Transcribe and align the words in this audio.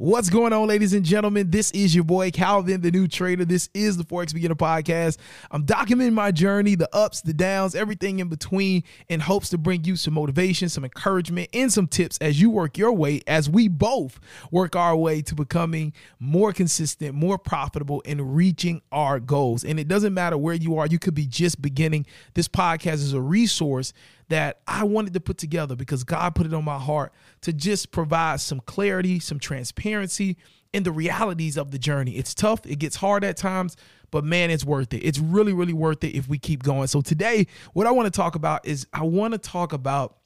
What's 0.00 0.30
going 0.30 0.52
on, 0.52 0.68
ladies 0.68 0.92
and 0.92 1.04
gentlemen? 1.04 1.50
This 1.50 1.72
is 1.72 1.92
your 1.92 2.04
boy 2.04 2.30
Calvin, 2.30 2.82
the 2.82 2.92
new 2.92 3.08
trader. 3.08 3.44
This 3.44 3.68
is 3.74 3.96
the 3.96 4.04
Forex 4.04 4.32
Beginner 4.32 4.54
Podcast. 4.54 5.16
I'm 5.50 5.66
documenting 5.66 6.12
my 6.12 6.30
journey, 6.30 6.76
the 6.76 6.88
ups, 6.94 7.20
the 7.20 7.34
downs, 7.34 7.74
everything 7.74 8.20
in 8.20 8.28
between, 8.28 8.84
in 9.08 9.18
hopes 9.18 9.48
to 9.48 9.58
bring 9.58 9.82
you 9.82 9.96
some 9.96 10.14
motivation, 10.14 10.68
some 10.68 10.84
encouragement, 10.84 11.48
and 11.52 11.72
some 11.72 11.88
tips 11.88 12.16
as 12.18 12.40
you 12.40 12.48
work 12.48 12.78
your 12.78 12.92
way, 12.92 13.22
as 13.26 13.50
we 13.50 13.66
both 13.66 14.20
work 14.52 14.76
our 14.76 14.94
way 14.94 15.20
to 15.22 15.34
becoming 15.34 15.92
more 16.20 16.52
consistent, 16.52 17.16
more 17.16 17.36
profitable, 17.36 18.00
and 18.06 18.36
reaching 18.36 18.80
our 18.92 19.18
goals. 19.18 19.64
And 19.64 19.80
it 19.80 19.88
doesn't 19.88 20.14
matter 20.14 20.38
where 20.38 20.54
you 20.54 20.78
are, 20.78 20.86
you 20.86 21.00
could 21.00 21.16
be 21.16 21.26
just 21.26 21.60
beginning. 21.60 22.06
This 22.34 22.46
podcast 22.46 23.02
is 23.02 23.14
a 23.14 23.20
resource 23.20 23.92
that 24.28 24.60
I 24.66 24.84
wanted 24.84 25.14
to 25.14 25.20
put 25.20 25.38
together 25.38 25.74
because 25.74 26.04
God 26.04 26.34
put 26.34 26.46
it 26.46 26.54
on 26.54 26.64
my 26.64 26.78
heart 26.78 27.12
to 27.42 27.52
just 27.52 27.90
provide 27.90 28.40
some 28.40 28.60
clarity, 28.60 29.20
some 29.20 29.38
transparency 29.38 30.36
in 30.72 30.82
the 30.82 30.92
realities 30.92 31.56
of 31.56 31.70
the 31.70 31.78
journey. 31.78 32.12
It's 32.12 32.34
tough, 32.34 32.66
it 32.66 32.78
gets 32.78 32.96
hard 32.96 33.24
at 33.24 33.36
times, 33.36 33.76
but 34.10 34.24
man, 34.24 34.50
it's 34.50 34.64
worth 34.64 34.92
it. 34.92 34.98
It's 34.98 35.18
really, 35.18 35.52
really 35.52 35.72
worth 35.72 36.04
it 36.04 36.14
if 36.14 36.28
we 36.28 36.38
keep 36.38 36.62
going. 36.62 36.88
So 36.88 37.00
today, 37.00 37.46
what 37.72 37.86
I 37.86 37.90
want 37.90 38.06
to 38.06 38.16
talk 38.16 38.34
about 38.34 38.66
is 38.66 38.86
I 38.92 39.02
want 39.02 39.32
to 39.32 39.38
talk 39.38 39.72
about 39.72 40.18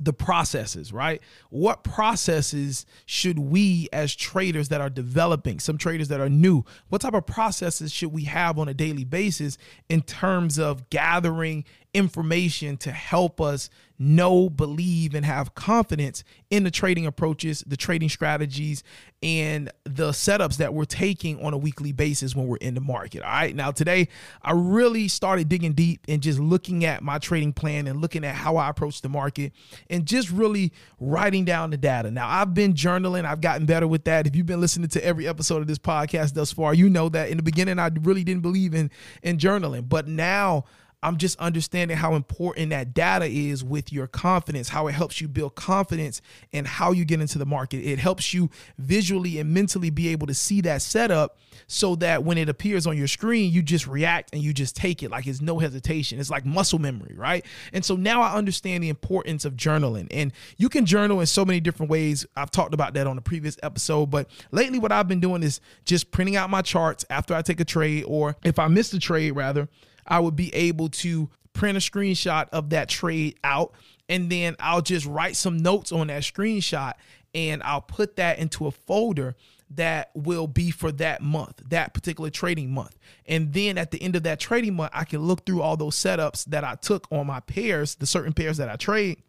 the 0.00 0.12
processes, 0.14 0.92
right? 0.92 1.20
What 1.50 1.84
processes 1.84 2.86
should 3.04 3.38
we 3.38 3.88
as 3.92 4.16
traders 4.16 4.70
that 4.70 4.80
are 4.80 4.88
developing, 4.88 5.60
some 5.60 5.76
traders 5.76 6.08
that 6.08 6.20
are 6.20 6.30
new, 6.30 6.64
what 6.88 7.02
type 7.02 7.12
of 7.12 7.26
processes 7.26 7.92
should 7.92 8.12
we 8.12 8.24
have 8.24 8.58
on 8.58 8.68
a 8.68 8.74
daily 8.74 9.04
basis 9.04 9.58
in 9.90 10.00
terms 10.00 10.58
of 10.58 10.88
gathering 10.88 11.64
information 11.92 12.76
to 12.78 12.92
help 12.92 13.40
us 13.40 13.70
know, 14.02 14.48
believe, 14.48 15.14
and 15.14 15.26
have 15.26 15.54
confidence 15.54 16.24
in 16.48 16.64
the 16.64 16.70
trading 16.70 17.04
approaches, 17.04 17.62
the 17.66 17.76
trading 17.76 18.08
strategies, 18.08 18.82
and 19.22 19.70
the 19.84 20.10
setups 20.10 20.56
that 20.56 20.72
we're 20.72 20.86
taking 20.86 21.44
on 21.44 21.52
a 21.52 21.58
weekly 21.58 21.92
basis 21.92 22.34
when 22.34 22.46
we're 22.46 22.56
in 22.56 22.74
the 22.74 22.80
market. 22.80 23.22
All 23.22 23.30
right. 23.30 23.54
Now, 23.54 23.70
today, 23.70 24.08
I 24.40 24.52
really 24.52 25.06
started 25.08 25.50
digging 25.50 25.74
deep 25.74 26.00
and 26.08 26.22
just 26.22 26.38
looking 26.38 26.86
at 26.86 27.02
my 27.02 27.18
trading 27.18 27.52
plan 27.52 27.86
and 27.86 28.00
looking 28.00 28.24
at 28.24 28.34
how 28.34 28.56
I 28.56 28.70
approach 28.70 29.02
the 29.02 29.10
market 29.10 29.52
and 29.90 30.06
just 30.06 30.30
really 30.30 30.72
writing 30.98 31.44
down 31.44 31.68
the 31.68 31.76
data. 31.76 32.10
Now, 32.10 32.26
I've 32.26 32.54
been 32.54 32.72
journaling, 32.72 33.26
I've 33.26 33.42
gotten 33.42 33.66
better 33.66 33.86
with 33.86 34.04
that. 34.04 34.26
If 34.26 34.34
you've 34.34 34.46
been 34.46 34.62
listening 34.62 34.88
to 34.90 35.04
every 35.04 35.28
episode 35.28 35.60
of 35.60 35.66
this 35.66 35.78
podcast 35.78 36.32
thus 36.32 36.52
far, 36.52 36.72
you 36.72 36.88
know 36.88 37.10
that 37.10 37.28
in 37.28 37.36
the 37.36 37.42
beginning, 37.42 37.78
I 37.78 37.90
really 38.00 38.24
didn't 38.24 38.42
believe 38.42 38.74
in, 38.74 38.90
in 39.22 39.36
journaling, 39.36 39.86
but 39.88 40.08
now, 40.08 40.64
I'm 41.02 41.16
just 41.16 41.38
understanding 41.38 41.96
how 41.96 42.14
important 42.14 42.70
that 42.70 42.92
data 42.92 43.24
is 43.24 43.64
with 43.64 43.92
your 43.92 44.06
confidence, 44.06 44.68
how 44.68 44.86
it 44.86 44.92
helps 44.92 45.20
you 45.20 45.28
build 45.28 45.54
confidence 45.54 46.20
and 46.52 46.66
how 46.66 46.92
you 46.92 47.04
get 47.04 47.20
into 47.20 47.38
the 47.38 47.46
market. 47.46 47.78
It 47.78 47.98
helps 47.98 48.34
you 48.34 48.50
visually 48.78 49.38
and 49.38 49.52
mentally 49.52 49.90
be 49.90 50.08
able 50.08 50.26
to 50.26 50.34
see 50.34 50.60
that 50.62 50.82
setup 50.82 51.38
so 51.66 51.94
that 51.96 52.24
when 52.24 52.36
it 52.36 52.48
appears 52.48 52.86
on 52.86 52.96
your 52.96 53.08
screen, 53.08 53.50
you 53.50 53.62
just 53.62 53.86
react 53.86 54.34
and 54.34 54.42
you 54.42 54.52
just 54.52 54.76
take 54.76 55.02
it 55.02 55.10
like 55.10 55.26
it's 55.26 55.40
no 55.40 55.58
hesitation. 55.58 56.20
It's 56.20 56.30
like 56.30 56.44
muscle 56.44 56.78
memory, 56.78 57.14
right? 57.16 57.44
And 57.72 57.84
so 57.84 57.96
now 57.96 58.20
I 58.20 58.34
understand 58.34 58.82
the 58.82 58.88
importance 58.88 59.44
of 59.44 59.54
journaling. 59.54 60.08
And 60.10 60.32
you 60.58 60.68
can 60.68 60.84
journal 60.84 61.20
in 61.20 61.26
so 61.26 61.44
many 61.44 61.60
different 61.60 61.90
ways. 61.90 62.26
I've 62.36 62.50
talked 62.50 62.74
about 62.74 62.94
that 62.94 63.06
on 63.06 63.16
the 63.16 63.22
previous 63.22 63.56
episode, 63.62 64.10
but 64.10 64.28
lately 64.50 64.78
what 64.78 64.92
I've 64.92 65.08
been 65.08 65.20
doing 65.20 65.42
is 65.42 65.60
just 65.84 66.10
printing 66.10 66.36
out 66.36 66.50
my 66.50 66.62
charts 66.62 67.04
after 67.08 67.34
I 67.34 67.42
take 67.42 67.60
a 67.60 67.64
trade 67.64 68.04
or 68.06 68.36
if 68.44 68.58
I 68.58 68.68
miss 68.68 68.90
the 68.90 68.98
trade 68.98 69.32
rather 69.32 69.68
I 70.06 70.20
would 70.20 70.36
be 70.36 70.54
able 70.54 70.88
to 70.88 71.28
print 71.52 71.76
a 71.76 71.80
screenshot 71.80 72.48
of 72.50 72.70
that 72.70 72.88
trade 72.88 73.38
out 73.44 73.72
and 74.10 74.28
then 74.28 74.56
I'll 74.58 74.82
just 74.82 75.06
write 75.06 75.36
some 75.36 75.58
notes 75.58 75.92
on 75.92 76.08
that 76.08 76.22
screenshot 76.22 76.94
and 77.32 77.62
I'll 77.62 77.80
put 77.80 78.16
that 78.16 78.38
into 78.38 78.66
a 78.66 78.72
folder 78.72 79.36
that 79.70 80.10
will 80.14 80.48
be 80.48 80.72
for 80.72 80.90
that 80.90 81.22
month, 81.22 81.62
that 81.68 81.94
particular 81.94 82.28
trading 82.28 82.72
month. 82.72 82.98
And 83.26 83.52
then 83.52 83.78
at 83.78 83.92
the 83.92 84.02
end 84.02 84.16
of 84.16 84.24
that 84.24 84.40
trading 84.40 84.74
month, 84.74 84.90
I 84.92 85.04
can 85.04 85.20
look 85.20 85.46
through 85.46 85.62
all 85.62 85.76
those 85.76 85.94
setups 85.94 86.46
that 86.46 86.64
I 86.64 86.74
took 86.74 87.06
on 87.12 87.28
my 87.28 87.38
pairs, 87.38 87.94
the 87.94 88.06
certain 88.06 88.32
pairs 88.32 88.56
that 88.56 88.68
I 88.68 88.74
trade. 88.74 89.22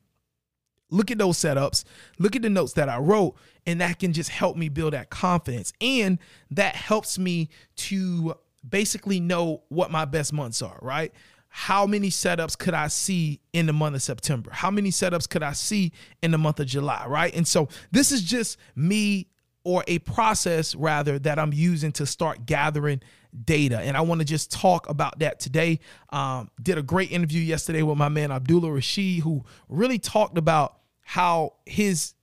Look 0.89 1.11
at 1.11 1.19
those 1.19 1.37
setups, 1.37 1.85
look 2.17 2.35
at 2.35 2.41
the 2.41 2.49
notes 2.49 2.73
that 2.73 2.89
I 2.89 2.97
wrote, 2.97 3.35
and 3.67 3.79
that 3.79 3.99
can 3.99 4.13
just 4.13 4.29
help 4.31 4.57
me 4.57 4.67
build 4.67 4.93
that 4.93 5.11
confidence. 5.11 5.71
And 5.79 6.17
that 6.49 6.75
helps 6.75 7.19
me 7.19 7.49
to 7.77 8.35
basically 8.67 9.19
know 9.19 9.63
what 9.69 9.91
my 9.91 10.05
best 10.05 10.33
months 10.33 10.61
are, 10.61 10.77
right? 10.81 11.11
How 11.49 11.85
many 11.85 12.09
setups 12.09 12.57
could 12.57 12.73
I 12.73 12.87
see 12.87 13.41
in 13.51 13.65
the 13.65 13.73
month 13.73 13.95
of 13.95 14.01
September? 14.01 14.51
How 14.51 14.71
many 14.71 14.89
setups 14.89 15.27
could 15.27 15.43
I 15.43 15.53
see 15.53 15.91
in 16.21 16.31
the 16.31 16.37
month 16.37 16.59
of 16.59 16.67
July, 16.67 17.05
right? 17.07 17.35
And 17.35 17.47
so 17.47 17.67
this 17.91 18.11
is 18.11 18.21
just 18.21 18.57
me 18.75 19.27
or 19.63 19.83
a 19.87 19.99
process 19.99 20.73
rather 20.75 21.19
that 21.19 21.37
I'm 21.37 21.53
using 21.53 21.91
to 21.93 22.05
start 22.05 22.45
gathering 22.45 23.01
data. 23.45 23.79
And 23.79 23.95
I 23.95 24.01
want 24.01 24.19
to 24.19 24.25
just 24.25 24.51
talk 24.51 24.89
about 24.89 25.19
that 25.19 25.39
today. 25.39 25.79
Um, 26.09 26.49
did 26.61 26.77
a 26.77 26.83
great 26.83 27.11
interview 27.11 27.41
yesterday 27.41 27.81
with 27.83 27.97
my 27.97 28.09
man 28.09 28.31
Abdullah 28.31 28.71
Rashid, 28.71 29.21
who 29.21 29.43
really 29.69 29.99
talked 29.99 30.37
about 30.37 30.79
how 31.01 31.53
his 31.65 32.13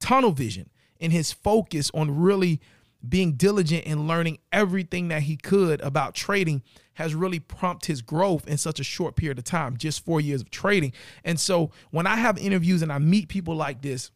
tunnel 0.00 0.32
vision 0.32 0.70
and 1.00 1.12
his 1.12 1.32
focus 1.32 1.90
on 1.94 2.18
really 2.18 2.60
being 3.06 3.32
diligent 3.32 3.86
and 3.86 4.08
learning 4.08 4.38
everything 4.52 5.08
that 5.08 5.22
he 5.22 5.36
could 5.36 5.80
about 5.80 6.14
trading 6.14 6.62
has 6.94 7.14
really 7.14 7.38
prompted 7.38 7.86
his 7.86 8.02
growth 8.02 8.46
in 8.48 8.58
such 8.58 8.80
a 8.80 8.84
short 8.84 9.14
period 9.14 9.38
of 9.38 9.44
time, 9.44 9.76
just 9.76 10.04
four 10.04 10.20
years 10.20 10.40
of 10.40 10.50
trading. 10.50 10.92
And 11.24 11.38
so 11.38 11.70
when 11.90 12.06
I 12.06 12.16
have 12.16 12.38
interviews 12.38 12.82
and 12.82 12.92
I 12.92 12.98
meet 12.98 13.28
people 13.28 13.54
like 13.54 13.82
this, 13.82 14.10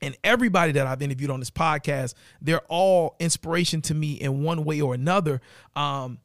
and 0.00 0.16
everybody 0.22 0.72
that 0.72 0.86
I've 0.86 1.02
interviewed 1.02 1.30
on 1.30 1.40
this 1.40 1.50
podcast, 1.50 2.14
they're 2.40 2.62
all 2.68 3.16
inspiration 3.18 3.82
to 3.82 3.94
me 3.94 4.12
in 4.12 4.42
one 4.44 4.64
way 4.64 4.80
or 4.80 4.94
another. 4.94 5.40
Um, 5.74 6.18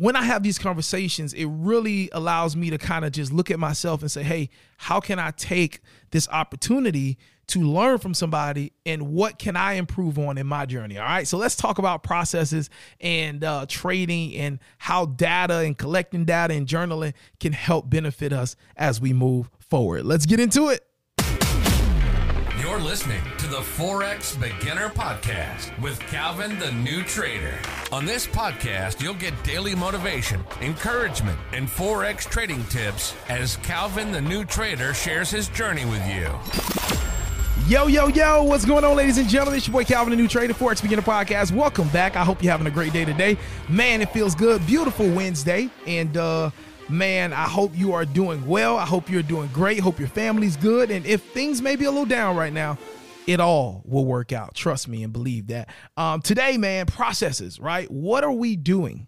when 0.00 0.16
I 0.16 0.22
have 0.22 0.42
these 0.42 0.58
conversations, 0.58 1.34
it 1.34 1.44
really 1.44 2.08
allows 2.12 2.56
me 2.56 2.70
to 2.70 2.78
kind 2.78 3.04
of 3.04 3.12
just 3.12 3.34
look 3.34 3.50
at 3.50 3.58
myself 3.58 4.00
and 4.00 4.10
say, 4.10 4.22
hey, 4.22 4.48
how 4.78 4.98
can 4.98 5.18
I 5.18 5.30
take 5.32 5.82
this 6.10 6.26
opportunity 6.30 7.18
to 7.48 7.60
learn 7.60 7.98
from 7.98 8.14
somebody 8.14 8.72
and 8.86 9.12
what 9.12 9.38
can 9.38 9.56
I 9.56 9.74
improve 9.74 10.18
on 10.18 10.38
in 10.38 10.46
my 10.46 10.64
journey? 10.64 10.96
All 10.96 11.04
right. 11.04 11.28
So 11.28 11.36
let's 11.36 11.54
talk 11.54 11.76
about 11.76 12.02
processes 12.02 12.70
and 12.98 13.44
uh, 13.44 13.66
trading 13.68 14.34
and 14.36 14.58
how 14.78 15.04
data 15.04 15.58
and 15.58 15.76
collecting 15.76 16.24
data 16.24 16.54
and 16.54 16.66
journaling 16.66 17.12
can 17.38 17.52
help 17.52 17.90
benefit 17.90 18.32
us 18.32 18.56
as 18.78 19.02
we 19.02 19.12
move 19.12 19.50
forward. 19.58 20.06
Let's 20.06 20.24
get 20.24 20.40
into 20.40 20.70
it. 20.70 20.82
You're 22.60 22.78
listening 22.78 23.22
to 23.38 23.46
the 23.46 23.60
Forex 23.60 24.38
Beginner 24.38 24.90
Podcast 24.90 25.80
with 25.80 25.98
Calvin 26.00 26.58
the 26.58 26.70
New 26.72 27.02
Trader. 27.02 27.58
On 27.90 28.04
this 28.04 28.26
podcast, 28.26 29.00
you'll 29.00 29.14
get 29.14 29.32
daily 29.42 29.74
motivation, 29.74 30.44
encouragement, 30.60 31.38
and 31.54 31.66
Forex 31.66 32.28
trading 32.28 32.62
tips 32.64 33.14
as 33.30 33.56
Calvin 33.58 34.12
the 34.12 34.20
New 34.20 34.44
Trader 34.44 34.92
shares 34.92 35.30
his 35.30 35.48
journey 35.48 35.86
with 35.86 36.06
you. 36.06 36.28
Yo, 37.66 37.86
yo, 37.86 38.08
yo, 38.08 38.42
what's 38.42 38.66
going 38.66 38.84
on, 38.84 38.94
ladies 38.94 39.16
and 39.16 39.26
gentlemen? 39.26 39.56
It's 39.56 39.66
your 39.66 39.72
boy 39.72 39.84
Calvin, 39.84 40.10
the 40.10 40.16
new 40.16 40.28
trader, 40.28 40.52
Forex 40.52 40.82
Beginner 40.82 41.00
Podcast. 41.00 41.52
Welcome 41.52 41.88
back. 41.88 42.14
I 42.14 42.24
hope 42.24 42.42
you're 42.42 42.52
having 42.52 42.66
a 42.66 42.70
great 42.70 42.92
day 42.92 43.06
today. 43.06 43.38
Man, 43.70 44.02
it 44.02 44.10
feels 44.10 44.34
good. 44.34 44.66
Beautiful 44.66 45.08
Wednesday. 45.08 45.70
And 45.86 46.14
uh 46.14 46.50
man, 46.90 47.32
I 47.32 47.44
hope 47.44 47.76
you 47.76 47.92
are 47.92 48.04
doing 48.04 48.46
well. 48.46 48.76
I 48.76 48.84
hope 48.84 49.10
you're 49.10 49.22
doing 49.22 49.48
great. 49.52 49.80
Hope 49.80 49.98
your 49.98 50.08
family's 50.08 50.56
good. 50.56 50.90
And 50.90 51.06
if 51.06 51.22
things 51.32 51.62
may 51.62 51.76
be 51.76 51.84
a 51.84 51.90
little 51.90 52.06
down 52.06 52.36
right 52.36 52.52
now, 52.52 52.78
it 53.26 53.40
all 53.40 53.82
will 53.84 54.04
work 54.04 54.32
out. 54.32 54.54
Trust 54.54 54.88
me 54.88 55.02
and 55.02 55.12
believe 55.12 55.48
that. 55.48 55.68
Um, 55.96 56.20
today, 56.20 56.56
man, 56.56 56.86
processes, 56.86 57.60
right? 57.60 57.90
What 57.90 58.24
are 58.24 58.32
we 58.32 58.56
doing 58.56 59.06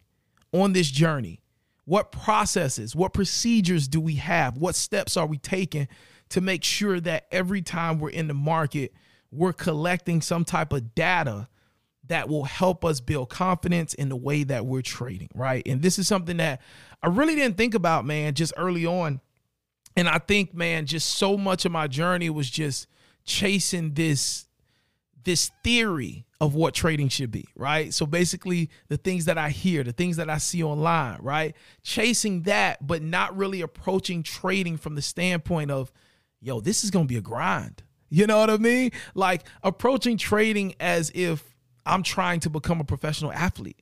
on 0.52 0.72
this 0.72 0.90
journey? 0.90 1.40
What 1.84 2.12
processes, 2.12 2.94
what 2.94 3.12
procedures 3.12 3.88
do 3.88 4.00
we 4.00 4.16
have? 4.16 4.56
What 4.56 4.76
steps 4.76 5.16
are 5.16 5.26
we 5.26 5.38
taking 5.38 5.88
to 6.28 6.40
make 6.40 6.62
sure 6.62 7.00
that 7.00 7.26
every 7.32 7.62
time 7.62 7.98
we're 7.98 8.10
in 8.10 8.28
the 8.28 8.34
market, 8.34 8.92
we're 9.32 9.52
collecting 9.52 10.20
some 10.20 10.44
type 10.44 10.72
of 10.72 10.94
data 10.94 11.48
that 12.08 12.28
will 12.28 12.44
help 12.44 12.84
us 12.84 13.00
build 13.00 13.30
confidence 13.30 13.94
in 13.94 14.08
the 14.08 14.16
way 14.16 14.44
that 14.44 14.66
we're 14.66 14.82
trading, 14.82 15.30
right? 15.34 15.66
And 15.66 15.82
this 15.82 15.98
is 15.98 16.08
something 16.08 16.38
that 16.38 16.60
I 17.02 17.08
really 17.08 17.34
didn't 17.34 17.56
think 17.56 17.74
about, 17.74 18.04
man, 18.04 18.34
just 18.34 18.52
early 18.56 18.86
on. 18.86 19.20
And 19.96 20.08
I 20.08 20.18
think, 20.18 20.54
man, 20.54 20.86
just 20.86 21.16
so 21.16 21.36
much 21.36 21.64
of 21.64 21.72
my 21.72 21.86
journey 21.86 22.30
was 22.30 22.50
just 22.50 22.86
chasing 23.24 23.94
this 23.94 24.46
this 25.24 25.52
theory 25.62 26.26
of 26.40 26.56
what 26.56 26.74
trading 26.74 27.08
should 27.08 27.30
be, 27.30 27.46
right? 27.54 27.94
So 27.94 28.06
basically, 28.06 28.70
the 28.88 28.96
things 28.96 29.26
that 29.26 29.38
I 29.38 29.50
hear, 29.50 29.84
the 29.84 29.92
things 29.92 30.16
that 30.16 30.28
I 30.28 30.38
see 30.38 30.64
online, 30.64 31.18
right? 31.20 31.54
Chasing 31.84 32.42
that, 32.42 32.84
but 32.84 33.02
not 33.02 33.36
really 33.36 33.60
approaching 33.60 34.24
trading 34.24 34.76
from 34.76 34.96
the 34.96 35.02
standpoint 35.02 35.70
of 35.70 35.92
yo, 36.40 36.60
this 36.60 36.82
is 36.82 36.90
to 36.90 37.04
be 37.04 37.16
a 37.16 37.20
grind. 37.20 37.84
You 38.10 38.26
know 38.26 38.38
what 38.38 38.50
I 38.50 38.58
mean? 38.58 38.90
Like 39.14 39.44
approaching 39.62 40.18
trading 40.18 40.74
as 40.80 41.10
if 41.14 41.51
I'm 41.84 42.02
trying 42.02 42.40
to 42.40 42.50
become 42.50 42.80
a 42.80 42.84
professional 42.84 43.32
athlete. 43.32 43.80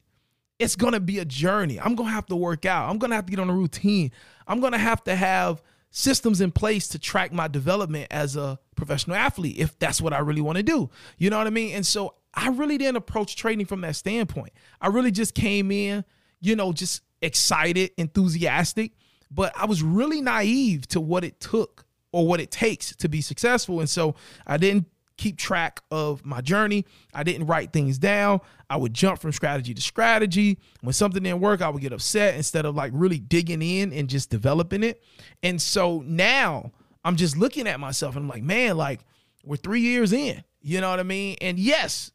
It's 0.59 0.77
to 0.93 1.01
be 1.01 1.19
a 1.19 1.25
journey. 1.25 1.81
I'm 1.81 1.97
to 2.09 2.15
have 2.15 2.27
to 2.27 2.37
work 2.37 2.67
out. 2.67 2.91
I'm 2.91 2.99
to 3.11 3.17
have 3.17 3.27
to 3.27 3.31
get 3.31 3.41
on 3.41 3.49
a 3.49 3.55
routine. 3.55 4.13
I'm 4.47 4.61
to 4.73 4.79
have 4.79 5.03
to 5.05 5.17
have 5.17 5.63
systems 5.91 6.41
in 6.41 6.53
place 6.53 6.89
to 6.89 6.99
track 6.99 7.33
my 7.33 7.49
development 7.49 8.07
as 8.11 8.37
a 8.37 8.59
professional 8.77 9.17
athlete 9.17 9.59
if 9.59 9.79
that's 9.79 10.01
what 10.01 10.13
I 10.13 10.19
really 10.19 10.41
want 10.41 10.57
to 10.57 10.63
do. 10.63 10.91
You 11.19 11.31
know 11.31 11.39
what 11.39 11.47
I 11.47 11.51
mean? 11.51 11.75
And 11.75 11.85
so 11.87 12.15
I 12.35 12.49
really 12.51 12.79
didn't 12.79 12.97
approach 12.97 13.37
training 13.37 13.67
from 13.67 13.81
that 13.81 13.97
standpoint. 13.97 14.53
I 14.81 14.89
really 14.89 15.11
just 15.11 15.35
came 15.35 15.71
in, 15.71 16.05
you 16.41 16.57
know, 16.57 16.73
just 16.73 17.03
excited, 17.23 17.91
enthusiastic, 17.97 18.93
but 19.31 19.53
I 19.57 19.67
was 19.67 19.83
really 19.83 20.21
naive 20.21 20.87
to 20.89 21.01
what 21.01 21.25
it 21.25 21.41
took 21.41 21.85
or 22.13 22.27
what 22.27 22.41
it 22.41 22.51
takes 22.51 22.95
to 22.97 23.09
be 23.09 23.21
successful. 23.21 23.81
And 23.81 23.89
so 23.89 24.15
I 24.47 24.57
didn't 24.57 24.87
keep 25.21 25.37
track 25.37 25.83
of 25.91 26.25
my 26.25 26.41
journey. 26.41 26.87
I 27.13 27.23
didn't 27.23 27.47
write 27.47 27.73
things 27.73 27.99
down. 27.99 28.41
I 28.71 28.77
would 28.77 28.95
jump 28.95 29.21
from 29.21 29.33
strategy 29.33 29.75
to 29.75 29.81
strategy. 29.83 30.59
When 30.81 30.95
something 30.95 31.23
didn't 31.23 31.41
work, 31.41 31.61
I 31.61 31.69
would 31.69 31.83
get 31.83 31.93
upset 31.93 32.37
instead 32.37 32.65
of 32.65 32.75
like 32.75 32.91
really 32.95 33.19
digging 33.19 33.61
in 33.61 33.93
and 33.93 34.09
just 34.09 34.31
developing 34.31 34.83
it. 34.83 35.03
And 35.43 35.61
so 35.61 36.03
now 36.07 36.73
I'm 37.05 37.17
just 37.17 37.37
looking 37.37 37.69
at 37.69 37.79
myself 37.79 38.17
and 38.17 38.25
I'm 38.25 38.29
like, 38.29 38.43
man, 38.43 38.79
like 38.79 39.01
we're 39.45 39.57
three 39.57 39.83
years 39.83 40.13
in. 40.13 40.43
You 40.63 40.81
know 40.81 40.91
what 40.91 41.01
I 41.01 41.05
mean? 41.05 41.37
And 41.43 41.59
yes, 41.59 42.13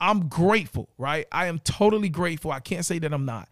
I'm 0.00 0.28
grateful, 0.28 0.88
right? 0.96 1.26
I 1.30 1.46
am 1.46 1.58
totally 1.58 2.08
grateful. 2.08 2.50
I 2.50 2.60
can't 2.60 2.84
say 2.84 2.98
that 2.98 3.12
I'm 3.12 3.26
not. 3.26 3.48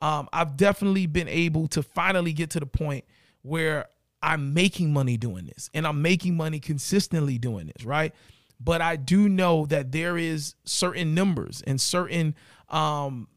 Um, 0.00 0.28
I've 0.32 0.56
definitely 0.56 1.06
been 1.06 1.28
able 1.28 1.66
to 1.68 1.82
finally 1.82 2.32
get 2.32 2.50
to 2.50 2.60
the 2.60 2.66
point 2.66 3.04
where 3.42 3.86
I'm 4.22 4.52
making 4.54 4.92
money 4.92 5.16
doing 5.16 5.46
this 5.46 5.70
and 5.72 5.86
I'm 5.86 6.02
making 6.02 6.36
money 6.36 6.60
consistently 6.60 7.38
doing 7.38 7.66
this, 7.74 7.84
right? 7.84 8.14
But 8.60 8.82
I 8.82 8.96
do 8.96 9.28
know 9.28 9.66
that 9.66 9.92
there 9.92 10.18
is 10.18 10.54
certain 10.64 11.14
numbers 11.14 11.62
and 11.66 11.80
certain 11.80 12.34
um, 12.68 13.28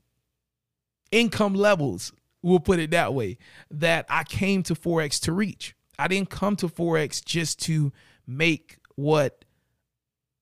income 1.12 1.53
levels, 1.53 2.12
we'll 2.41 2.59
put 2.59 2.80
it 2.80 2.91
that 2.91 3.13
way, 3.13 3.38
that 3.71 4.06
I 4.09 4.25
came 4.25 4.63
to 4.63 4.75
Forex 4.75 5.21
to 5.21 5.31
reach. 5.31 5.75
I 5.97 6.07
didn't 6.07 6.30
come 6.30 6.56
to 6.57 6.68
Forex 6.68 7.24
just 7.24 7.62
to 7.63 7.94
make 8.27 8.77
what 8.95 9.45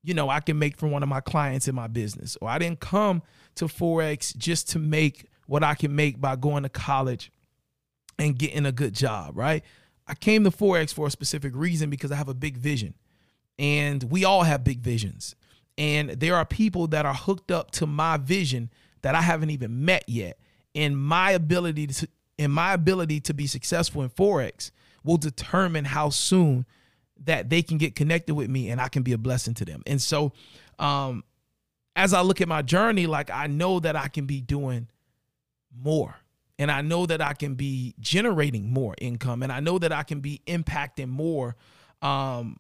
you 0.04 0.14
know 0.14 0.30
I 0.30 0.40
can 0.40 0.58
make 0.58 0.78
from 0.78 0.92
one 0.92 1.04
of 1.04 1.10
my 1.10 1.22
clients 1.22 1.68
in 1.68 1.76
my 1.76 1.88
business, 1.88 2.38
or 2.42 2.50
I 2.50 2.58
didn't 2.58 2.80
come 2.80 3.22
to 3.56 3.66
Forex 3.66 4.36
just 4.36 4.70
to 4.72 4.80
make 4.80 5.26
what 5.46 5.64
I 5.64 5.76
can 5.76 5.96
make 5.96 6.20
by 6.20 6.36
going 6.36 6.64
to 6.64 6.70
college 6.70 7.32
and 8.18 8.38
getting 8.38 8.66
a 8.66 8.72
good 8.72 8.94
job, 8.94 9.38
right? 9.38 9.64
I 10.08 10.16
came 10.16 10.44
to 10.44 10.52
Forex 10.52 10.94
for 10.94 11.08
a 11.08 11.12
specific 11.12 11.54
reason 11.56 11.90
because 11.90 12.12
I 12.12 12.16
have 12.16 12.30
a 12.30 12.34
big 12.34 12.58
vision. 12.58 12.96
And 13.60 14.04
we 14.04 14.26
all 14.26 14.44
have 14.44 14.64
big 14.64 14.80
visions. 14.80 15.36
And 15.78 16.12
there 16.12 16.36
are 16.36 16.46
people 16.46 16.88
that 16.88 17.06
are 17.06 17.14
hooked 17.14 17.52
up 17.52 17.72
to 17.72 17.88
my 17.88 18.18
vision 18.18 18.70
that 19.02 19.16
I 19.16 19.22
haven't 19.22 19.50
even 19.52 19.86
met 19.86 20.04
yet. 20.08 20.38
And 20.76 20.98
my 20.98 21.32
ability 21.32 21.88
to 21.88 22.08
and 22.40 22.52
my 22.52 22.74
ability 22.74 23.20
to 23.20 23.34
be 23.34 23.46
successful 23.46 24.02
in 24.02 24.10
Forex 24.10 24.72
will 25.04 25.18
determine 25.18 25.86
how 25.86 26.10
soon 26.10 26.66
that 27.24 27.50
they 27.50 27.62
can 27.62 27.78
get 27.78 27.96
connected 27.96 28.34
with 28.34 28.50
me 28.50 28.70
and 28.70 28.82
I 28.82 28.88
can 28.88 29.04
be 29.04 29.14
a 29.14 29.18
blessing 29.18 29.54
to 29.56 29.66
them. 29.66 29.84
And 29.86 30.02
so 30.02 30.32
um 30.80 31.24
as 31.96 32.14
I 32.14 32.22
look 32.22 32.42
at 32.42 32.48
my 32.48 32.62
journey, 32.62 33.06
like 33.06 33.30
I 33.30 33.48
know 33.48 33.80
that 33.80 33.96
I 33.96 34.08
can 34.08 34.26
be 34.26 34.42
doing 34.42 34.88
more 35.76 36.16
and 36.62 36.70
I 36.70 36.82
know 36.82 37.08
that 37.08 37.22
I 37.22 37.34
can 37.34 37.56
be 37.56 37.96
generating 38.00 38.72
more 38.72 38.94
income 39.02 39.42
and 39.42 39.52
I 39.52 39.62
know 39.62 39.80
that 39.80 39.92
I 39.92 40.04
can 40.04 40.20
be 40.20 40.44
impacting 40.46 41.08
more 41.08 41.56
um, 42.04 42.58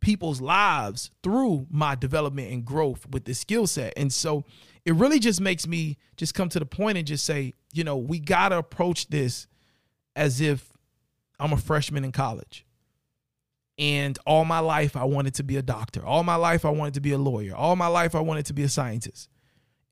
people's 0.00 0.40
lives 0.40 1.12
through 1.22 1.68
my 1.70 1.94
development 1.94 2.50
and 2.50 2.64
growth 2.64 3.06
with 3.08 3.24
this 3.24 3.38
skill 3.38 3.68
set. 3.68 3.92
And 3.96 4.12
so 4.12 4.42
it 4.84 4.94
really 4.94 5.20
just 5.20 5.40
makes 5.40 5.64
me 5.64 5.96
just 6.16 6.34
come 6.34 6.48
to 6.48 6.58
the 6.58 6.66
point 6.66 6.98
and 6.98 7.06
just 7.06 7.24
say, 7.24 7.54
you 7.72 7.84
know, 7.84 7.96
we 7.96 8.18
got 8.18 8.48
to 8.48 8.58
approach 8.58 9.06
this 9.10 9.46
as 10.16 10.40
if 10.40 10.72
I'm 11.38 11.52
a 11.52 11.56
freshman 11.56 12.04
in 12.04 12.10
college. 12.10 12.66
And 13.78 14.18
all 14.26 14.44
my 14.44 14.58
life, 14.58 14.96
I 14.96 15.04
wanted 15.04 15.34
to 15.34 15.44
be 15.44 15.56
a 15.56 15.62
doctor. 15.62 16.04
All 16.04 16.24
my 16.24 16.34
life, 16.34 16.64
I 16.64 16.70
wanted 16.70 16.94
to 16.94 17.00
be 17.00 17.12
a 17.12 17.18
lawyer. 17.18 17.54
All 17.54 17.76
my 17.76 17.86
life, 17.86 18.16
I 18.16 18.20
wanted 18.20 18.46
to 18.46 18.54
be 18.54 18.64
a 18.64 18.68
scientist. 18.68 19.28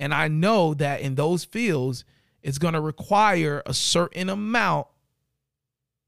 And 0.01 0.13
I 0.13 0.27
know 0.27 0.75
that 0.75 1.03
in 1.03 1.15
those 1.15 1.45
fields, 1.45 2.05
it's 2.45 2.59
going 2.59 2.75
to 2.75 2.81
require 2.81 3.63
a 3.65 3.75
certain 3.75 4.29
amount 4.29 4.87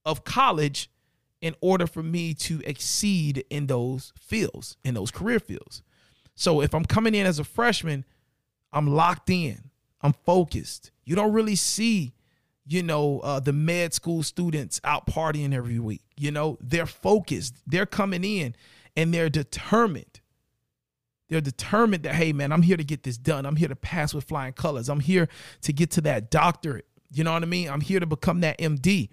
of 0.05 0.23
college 0.23 0.91
in 1.41 1.55
order 1.61 1.87
for 1.87 2.03
me 2.03 2.35
to 2.35 2.61
exceed 2.65 3.45
in 3.51 3.67
those 3.67 4.13
fields, 4.21 4.77
in 4.85 4.95
those 4.95 5.11
career 5.11 5.41
fields. 5.41 5.83
So 6.35 6.61
if 6.61 6.75
I'm 6.75 6.85
coming 6.85 7.15
in 7.15 7.27
as 7.27 7.39
a 7.39 7.45
freshman, 7.45 8.05
I'm 8.71 8.87
locked 8.87 9.31
in, 9.31 9.71
I'm 10.03 10.13
focused. 10.13 10.91
You 11.05 11.17
don't 11.17 11.33
really 11.33 11.57
see, 11.57 12.13
you 12.67 12.83
know, 12.83 13.21
uh, 13.21 13.41
the 13.41 13.55
med 13.55 13.95
school 13.95 14.23
students 14.23 14.79
out 14.85 15.07
partying 15.07 15.55
every 15.55 15.79
week. 15.79 16.03
You 16.19 16.31
know, 16.31 16.59
they're 16.61 16.87
focused, 16.87 17.57
they're 17.67 17.87
coming 17.87 18.25
in 18.25 18.55
and 18.95 19.13
they're 19.13 19.31
determined 19.31 20.21
they're 21.29 21.41
determined 21.41 22.05
that, 22.05 22.15
hey, 22.15 22.33
man, 22.33 22.53
I'm 22.53 22.63
here 22.63 22.77
to 22.77 22.85
get 22.85 23.03
this 23.03 23.17
done. 23.17 23.47
I'm 23.47 23.57
here 23.57 23.69
to 23.69 23.77
pass 23.77 24.15
with 24.15 24.25
flying 24.25 24.53
colors. 24.53 24.89
I'm 24.89 25.01
here 25.01 25.29
to 25.63 25.73
get 25.73 25.91
to 25.93 26.01
that 26.03 26.31
doctorate. 26.31 26.87
You 27.11 27.25
know 27.25 27.33
what 27.33 27.43
I 27.43 27.47
mean? 27.47 27.69
I'm 27.69 27.81
here 27.81 28.01
to 28.01 28.07
become 28.07 28.41
that 28.41 28.59
MD. 28.59 29.09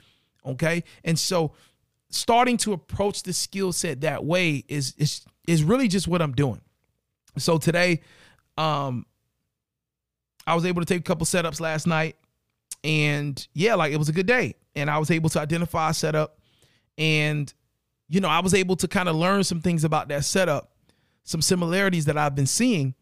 Okay. 0.46 0.84
And 1.04 1.18
so 1.18 1.54
starting 2.10 2.58
to 2.58 2.74
approach 2.74 3.24
the 3.24 3.34
skill 3.34 3.72
set 3.72 4.02
that 4.02 4.24
way 4.24 4.64
is, 4.68 4.94
is, 4.98 5.26
is 5.48 5.64
really 5.64 5.88
just 5.88 6.08
what 6.08 6.22
I'm 6.22 6.34
doing. 6.34 6.62
So 7.38 7.58
today, 7.58 8.02
um, 8.58 9.06
I 10.46 10.54
was 10.54 10.66
able 10.66 10.82
to 10.82 10.86
take 10.86 11.00
a 11.00 11.04
couple 11.04 11.26
setups 11.26 11.60
last 11.60 11.88
night 11.88 12.16
and 12.84 13.48
yeah, 13.54 13.76
like 13.76 13.94
it 13.94 13.98
was 13.98 14.10
a 14.10 14.14
good 14.14 14.28
day. 14.28 14.56
And 14.76 14.90
I 14.90 15.00
was 15.00 15.10
able 15.10 15.30
to 15.30 15.40
identify 15.40 15.90
a 15.90 15.94
setup 15.94 16.40
and, 16.98 17.52
you 18.08 18.20
know, 18.20 18.28
I 18.28 18.42
was 18.42 18.54
able 18.54 18.76
to 18.78 18.88
kind 18.88 19.10
of 19.10 19.16
learn 19.16 19.44
some 19.44 19.62
things 19.62 19.84
about 19.84 20.10
that 20.10 20.26
setup 20.26 20.73
some 21.24 21.42
similarities 21.42 22.06
that 22.06 22.18
I've 22.18 22.36
been 22.36 22.48
seeing. 22.48 22.94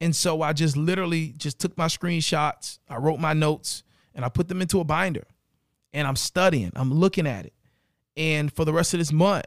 And 0.00 0.14
so 0.14 0.42
I 0.42 0.52
just 0.52 0.76
literally 0.76 1.34
just 1.36 1.58
took 1.58 1.76
my 1.78 1.86
screenshots, 1.86 2.78
I 2.88 2.96
wrote 2.96 3.20
my 3.20 3.32
notes, 3.32 3.82
and 4.14 4.24
I 4.24 4.28
put 4.28 4.48
them 4.48 4.60
into 4.60 4.80
a 4.80 4.84
binder. 4.84 5.26
And 5.92 6.06
I'm 6.06 6.16
studying, 6.16 6.72
I'm 6.74 6.92
looking 6.92 7.26
at 7.26 7.46
it. 7.46 7.52
And 8.16 8.52
for 8.52 8.64
the 8.64 8.72
rest 8.72 8.94
of 8.94 8.98
this 8.98 9.12
month, 9.12 9.46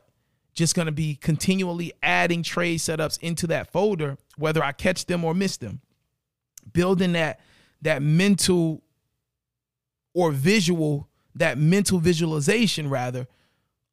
just 0.54 0.76
going 0.76 0.86
to 0.86 0.92
be 0.92 1.16
continually 1.16 1.92
adding 2.02 2.42
trade 2.42 2.80
setups 2.80 3.20
into 3.22 3.48
that 3.48 3.72
folder, 3.72 4.18
whether 4.38 4.64
I 4.64 4.72
catch 4.72 5.06
them 5.06 5.26
or 5.26 5.34
miss 5.34 5.58
them. 5.58 5.82
Building 6.72 7.14
that 7.14 7.40
that 7.82 8.02
mental 8.02 8.82
or 10.14 10.32
visual, 10.32 11.10
that 11.36 11.58
mental 11.58 12.00
visualization 12.00 12.90
rather 12.90 13.28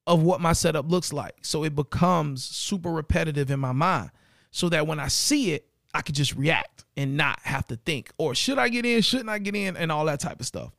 of 0.06 0.22
what 0.22 0.40
my 0.40 0.52
setup 0.52 0.90
looks 0.90 1.12
like. 1.12 1.34
So 1.42 1.64
it 1.64 1.74
becomes 1.74 2.42
super 2.42 2.90
repetitive 2.90 3.50
in 3.50 3.60
my 3.60 3.72
mind 3.72 4.10
so 4.52 4.68
that 4.68 4.86
when 4.86 5.00
I 5.00 5.08
see 5.08 5.52
it, 5.52 5.66
I 5.92 6.02
could 6.02 6.14
just 6.14 6.36
react 6.36 6.84
and 6.96 7.16
not 7.16 7.40
have 7.42 7.66
to 7.66 7.76
think, 7.76 8.12
or 8.16 8.34
should 8.34 8.58
I 8.58 8.68
get 8.68 8.86
in, 8.86 9.02
shouldn't 9.02 9.28
I 9.28 9.38
get 9.38 9.56
in, 9.56 9.76
and 9.76 9.90
all 9.90 10.04
that 10.04 10.20
type 10.20 10.38
of 10.40 10.46
stuff. 10.46 10.72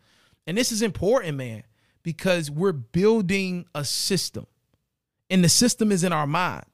And 0.48 0.58
this 0.58 0.72
is 0.72 0.82
important, 0.82 1.38
man, 1.38 1.64
because 2.04 2.50
we're 2.50 2.72
building 2.72 3.66
a 3.76 3.84
system, 3.84 4.48
and 5.30 5.44
the 5.44 5.50
system 5.50 5.92
is 5.92 6.04
in 6.04 6.14
our 6.14 6.28
mind. 6.28 6.66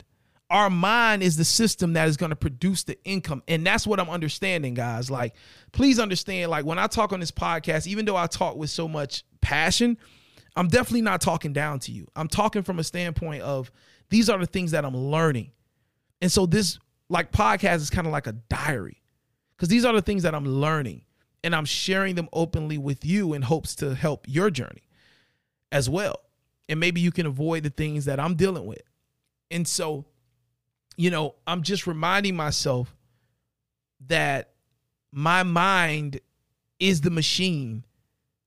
Our 0.50 0.70
mind 0.70 1.22
is 1.22 1.38
the 1.38 1.46
system 1.46 1.94
that 1.94 2.08
is 2.08 2.18
going 2.18 2.32
to 2.32 2.36
produce 2.36 2.84
the 2.84 2.98
income. 3.04 3.44
And 3.48 3.64
that's 3.64 3.86
what 3.86 4.00
I'm 4.00 4.10
understanding, 4.10 4.74
guys. 4.74 5.12
Like, 5.12 5.36
please 5.74 6.00
understand, 6.00 6.50
like, 6.50 6.66
when 6.66 6.80
I 6.80 6.88
talk 6.88 7.14
on 7.14 7.20
this 7.20 7.30
podcast, 7.30 7.86
even 7.86 8.06
though 8.06 8.16
I 8.16 8.26
talk 8.26 8.56
with 8.56 8.72
so 8.72 8.88
much 8.88 9.24
passion, 9.42 9.96
I'm 10.56 10.68
definitely 10.68 11.04
not 11.04 11.22
talking 11.22 11.54
down 11.54 11.80
to 11.82 11.92
you. 11.92 12.08
I'm 12.16 12.28
talking 12.28 12.64
from 12.64 12.80
a 12.80 12.84
standpoint 12.84 13.44
of 13.44 13.72
these 14.10 14.28
are 14.28 14.40
the 14.40 14.48
things 14.48 14.72
that 14.72 14.84
I'm 14.86 14.98
learning. 14.98 15.52
And 16.20 16.32
so 16.32 16.48
this 16.48 16.80
like 17.10 17.32
podcast 17.32 17.78
is 17.78 17.90
kind 17.90 18.08
of 18.08 18.14
like 18.14 18.28
a 18.28 18.34
diary 18.34 19.02
because 19.56 19.70
these 19.70 19.86
are 19.86 19.94
the 19.94 20.02
things 20.02 20.24
that 20.24 20.36
I'm 20.36 20.46
learning 20.46 21.04
and 21.44 21.56
I'm 21.56 21.66
sharing 21.66 22.16
them 22.16 22.30
openly 22.34 22.78
with 22.78 23.06
you 23.06 23.34
in 23.34 23.42
hopes 23.42 23.76
to 23.76 23.96
help 23.96 24.26
your 24.28 24.50
journey 24.50 24.84
as 25.72 25.90
well. 25.90 26.22
And 26.68 26.80
maybe 26.80 27.02
you 27.02 27.12
can 27.12 27.26
avoid 27.26 27.64
the 27.64 27.70
things 27.70 28.06
that 28.06 28.20
I'm 28.20 28.36
dealing 28.36 28.66
with. 28.66 28.82
And 29.50 29.68
so, 29.68 30.06
you 30.98 31.10
know, 31.10 31.36
I'm 31.48 31.64
just 31.64 31.88
reminding 31.88 32.36
myself 32.36 32.96
that 34.08 34.52
my 35.12 35.44
mind 35.44 36.20
is 36.80 37.02
the 37.02 37.10
machine 37.10 37.86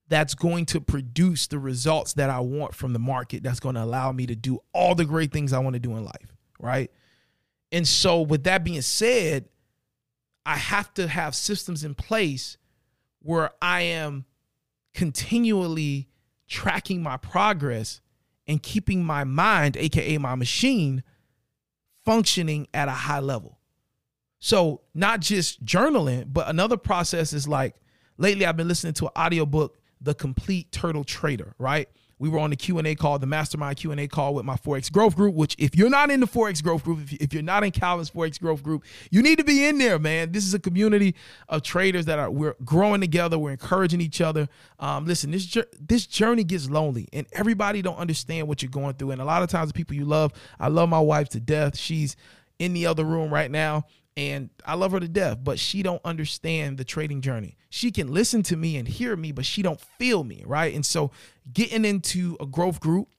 that's 0.07 0.35
going 0.35 0.65
to 0.67 0.79
produce 0.79 1.47
the 1.47 1.59
results 1.59 2.13
that 2.13 2.29
I 2.29 2.39
want 2.39 2.75
from 2.75 2.93
the 2.93 2.99
market 2.99 3.43
that's 3.43 3.59
going 3.59 3.75
to 3.75 3.83
allow 3.83 4.11
me 4.11 4.27
to 4.27 4.35
do 4.35 4.59
all 4.73 4.95
the 4.95 5.05
great 5.05 5.31
things 5.31 5.53
I 5.53 5.59
want 5.59 5.73
to 5.73 5.79
do 5.79 5.95
in 5.97 6.05
life, 6.05 6.35
right? 6.59 6.91
And 7.73 7.87
so, 7.87 8.21
with 8.21 8.43
that 8.43 8.63
being 8.63 8.83
said, 8.83 9.49
I 10.45 10.57
have 10.57 10.93
to 10.93 11.07
have 11.07 11.33
systems 11.33 11.83
in 11.83 11.95
place 11.95 12.57
where 13.19 13.49
I 13.63 13.81
am 13.81 14.25
continually 14.93 16.07
tracking 16.47 17.01
my 17.01 17.17
progress 17.17 17.99
and 18.45 18.61
keeping 18.61 19.03
my 19.03 19.23
mind, 19.23 19.75
aka 19.75 20.19
my 20.19 20.35
machine, 20.35 21.01
functioning 22.05 22.67
at 22.75 22.89
a 22.89 22.91
high 22.91 23.21
level. 23.21 23.57
So, 24.37 24.81
not 24.93 25.21
just 25.21 25.65
journaling, 25.65 26.31
but 26.31 26.47
another 26.47 26.77
process 26.77 27.33
is 27.33 27.47
like 27.47 27.73
lately 28.19 28.45
I've 28.45 28.57
been 28.57 28.67
listening 28.67 28.93
to 28.95 29.05
an 29.05 29.11
audiobook, 29.17 29.79
The 29.99 30.13
Complete 30.13 30.71
Turtle 30.71 31.03
Trader, 31.03 31.55
right? 31.57 31.89
We 32.19 32.29
were 32.29 32.39
on 32.39 32.49
the 32.49 32.55
q&a 32.55 32.95
call 32.95 33.17
the 33.19 33.25
mastermind 33.25 33.77
q&a 33.77 34.07
call 34.07 34.33
with 34.33 34.45
my 34.45 34.55
forex 34.55 34.91
growth 34.91 35.15
group 35.15 35.33
which 35.35 35.55
if 35.57 35.75
you're 35.75 35.89
not 35.89 36.11
in 36.11 36.19
the 36.19 36.27
forex 36.27 36.61
growth 36.63 36.83
group 36.83 36.99
if, 37.11 37.33
you're 37.33 37.43
not 37.43 37.63
in 37.63 37.71
calvin's 37.71 38.09
forex 38.09 38.39
growth 38.39 38.61
group 38.63 38.83
you 39.09 39.21
need 39.21 39.37
to 39.37 39.43
be 39.43 39.65
in 39.65 39.77
there 39.77 39.99
man. 39.99 40.31
This 40.31 40.45
is 40.45 40.53
a 40.53 40.59
community 40.59 41.15
of 41.49 41.63
traders 41.63 42.05
that 42.05 42.19
are 42.19 42.29
we're 42.29 42.55
growing 42.63 43.01
together 43.01 43.39
we're 43.39 43.51
encouraging 43.51 44.01
each 44.01 44.21
other. 44.21 44.47
Um, 44.79 45.05
listen 45.05 45.31
this 45.31 45.57
this 45.79 46.05
journey 46.05 46.43
gets 46.43 46.69
lonely 46.69 47.07
and 47.13 47.25
everybody 47.33 47.81
don't 47.81 47.97
understand 47.97 48.47
what 48.47 48.61
you're 48.61 48.69
going 48.69 48.93
through. 48.95 49.11
And 49.11 49.21
a 49.21 49.25
lot 49.25 49.43
of 49.43 49.49
times 49.49 49.69
the 49.69 49.73
people 49.73 49.95
you 49.95 50.05
love 50.05 50.33
i 50.59 50.67
love 50.67 50.89
my 50.89 50.99
wife 50.99 51.29
to 51.29 51.39
death. 51.39 51.77
She's 51.77 52.15
in 52.59 52.73
the 52.73 52.85
other 52.85 53.03
room 53.03 53.33
right 53.33 53.49
now 53.49 53.85
and 54.15 54.49
I 54.65 54.75
love 54.75 54.91
her 54.91 54.99
to 54.99 55.07
death, 55.07 55.39
but 55.43 55.59
she 55.59 55.81
don't 55.81 56.01
understand 56.05 56.77
the 56.77 56.83
trading 56.83 57.21
journey. 57.21 57.57
She 57.69 57.91
can 57.91 58.13
listen 58.13 58.43
to 58.43 58.55
me 58.55 58.77
and 58.77 58.87
hear 58.87 59.15
me, 59.15 59.31
but 59.31 59.45
she 59.45 59.61
don't 59.61 59.79
feel 59.79 60.23
me, 60.23 60.43
right? 60.45 60.73
And 60.73 60.85
so 60.85 61.11
getting 61.51 61.85
into 61.85 62.37
a 62.39 62.45
growth 62.45 62.79
group 62.79 63.09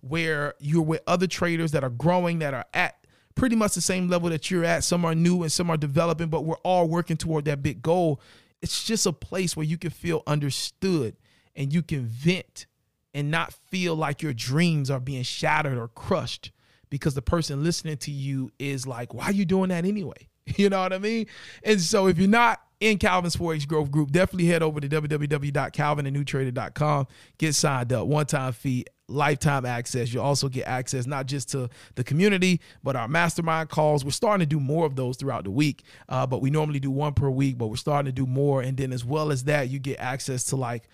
where 0.00 0.54
you're 0.60 0.82
with 0.82 1.02
other 1.06 1.26
traders 1.26 1.72
that 1.72 1.82
are 1.82 1.90
growing 1.90 2.38
that 2.40 2.54
are 2.54 2.66
at 2.72 2.96
pretty 3.34 3.56
much 3.56 3.74
the 3.74 3.80
same 3.80 4.08
level 4.08 4.28
that 4.30 4.50
you're 4.50 4.64
at, 4.64 4.84
some 4.84 5.04
are 5.04 5.14
new 5.14 5.42
and 5.42 5.50
some 5.50 5.70
are 5.70 5.76
developing, 5.76 6.28
but 6.28 6.44
we're 6.44 6.54
all 6.58 6.88
working 6.88 7.16
toward 7.16 7.46
that 7.46 7.62
big 7.62 7.82
goal. 7.82 8.20
It's 8.62 8.84
just 8.84 9.06
a 9.06 9.12
place 9.12 9.56
where 9.56 9.66
you 9.66 9.76
can 9.76 9.90
feel 9.90 10.22
understood 10.26 11.16
and 11.56 11.72
you 11.72 11.82
can 11.82 12.06
vent 12.06 12.66
and 13.12 13.30
not 13.30 13.52
feel 13.52 13.96
like 13.96 14.22
your 14.22 14.32
dreams 14.32 14.90
are 14.90 15.00
being 15.00 15.22
shattered 15.22 15.78
or 15.78 15.88
crushed 15.88 16.52
because 16.90 17.14
the 17.14 17.22
person 17.22 17.64
listening 17.64 17.96
to 17.96 18.10
you 18.10 18.50
is 18.58 18.86
like, 18.86 19.12
why 19.14 19.24
are 19.24 19.32
you 19.32 19.44
doing 19.44 19.70
that 19.70 19.84
anyway? 19.84 20.28
You 20.56 20.68
know 20.68 20.82
what 20.82 20.92
I 20.92 20.98
mean? 20.98 21.26
And 21.62 21.80
so 21.80 22.06
if 22.06 22.18
you're 22.18 22.28
not 22.28 22.60
in 22.78 22.98
Calvin's 22.98 23.36
Forex 23.36 23.66
Growth 23.66 23.90
Group, 23.90 24.12
definitely 24.12 24.44
head 24.46 24.62
over 24.62 24.78
to 24.78 24.88
www.calvinthenewtrader.com. 24.88 27.06
Get 27.38 27.54
signed 27.54 27.92
up. 27.92 28.06
One 28.06 28.26
time 28.26 28.52
fee, 28.52 28.84
lifetime 29.08 29.64
access. 29.64 30.12
You'll 30.12 30.24
also 30.24 30.48
get 30.48 30.66
access 30.66 31.06
not 31.06 31.26
just 31.26 31.50
to 31.52 31.70
the 31.94 32.02
community, 32.04 32.60
but 32.82 32.96
our 32.96 33.08
mastermind 33.08 33.70
calls. 33.70 34.04
We're 34.04 34.10
starting 34.10 34.46
to 34.46 34.46
do 34.46 34.60
more 34.60 34.84
of 34.86 34.96
those 34.96 35.16
throughout 35.16 35.44
the 35.44 35.50
week, 35.50 35.84
uh, 36.08 36.26
but 36.26 36.42
we 36.42 36.50
normally 36.50 36.80
do 36.80 36.90
one 36.90 37.14
per 37.14 37.30
week, 37.30 37.56
but 37.58 37.68
we're 37.68 37.76
starting 37.76 38.06
to 38.06 38.12
do 38.12 38.26
more. 38.26 38.60
And 38.62 38.76
then, 38.76 38.92
as 38.92 39.04
well 39.04 39.30
as 39.32 39.44
that, 39.44 39.70
you 39.70 39.78
get 39.78 39.98
access 39.98 40.44
to 40.44 40.56
like 40.56 40.88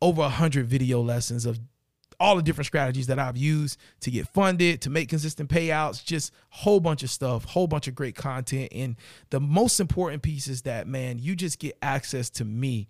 over 0.00 0.22
100 0.22 0.66
video 0.66 1.00
lessons 1.00 1.46
of 1.46 1.60
all 2.22 2.36
the 2.36 2.42
different 2.42 2.66
strategies 2.66 3.08
that 3.08 3.18
I've 3.18 3.36
used 3.36 3.80
to 4.02 4.10
get 4.12 4.28
funded, 4.28 4.80
to 4.82 4.90
make 4.90 5.08
consistent 5.08 5.50
payouts, 5.50 6.04
just 6.04 6.32
whole 6.50 6.78
bunch 6.78 7.02
of 7.02 7.10
stuff, 7.10 7.44
whole 7.44 7.66
bunch 7.66 7.88
of 7.88 7.96
great 7.96 8.14
content. 8.14 8.68
And 8.72 8.94
the 9.30 9.40
most 9.40 9.80
important 9.80 10.22
piece 10.22 10.46
is 10.46 10.62
that, 10.62 10.86
man, 10.86 11.18
you 11.18 11.34
just 11.34 11.58
get 11.58 11.76
access 11.82 12.30
to 12.30 12.44
me 12.44 12.86